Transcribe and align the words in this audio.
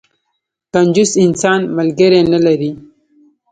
کنجوس 0.71 1.11
انسان، 1.25 1.59
ملګری 1.77 2.21
نه 2.33 2.39
لري. 2.45 2.71